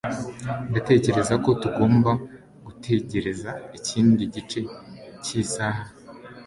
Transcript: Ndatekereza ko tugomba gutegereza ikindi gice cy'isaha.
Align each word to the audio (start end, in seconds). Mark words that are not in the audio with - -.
Ndatekereza 0.69 1.33
ko 1.43 1.49
tugomba 1.61 2.11
gutegereza 2.65 3.49
ikindi 3.77 4.23
gice 4.33 4.59
cy'isaha. 5.23 5.83